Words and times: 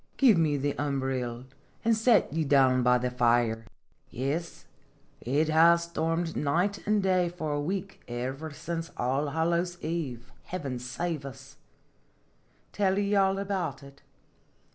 Give 0.17 0.35
me 0.35 0.57
the 0.57 0.73
umbrill, 0.79 1.45
an' 1.85 1.93
sit 1.93 2.33
ye 2.33 2.43
down 2.43 2.81
by 2.81 2.97
the 2.97 3.11
fire. 3.11 3.67
Yes, 4.09 4.65
70 5.23 5.29
Singeir 5.29 5.29
Jftottys. 5.29 5.37
it 5.37 5.49
has 5.49 5.83
stormed 5.83 6.35
night 6.35 6.87
an' 6.87 7.01
day 7.01 7.29
for 7.29 7.51
a 7.53 7.61
week 7.61 8.01
ever 8.07 8.49
since 8.49 8.89
Allhallows 8.97 9.79
Eve, 9.83 10.31
heaven 10.45 10.79
save 10.79 11.23
us 11.23 11.57
1" 12.71 12.71
Tell 12.73 12.97
ye 12.97 13.13
all 13.13 13.37
about 13.37 13.83
it? 13.83 14.01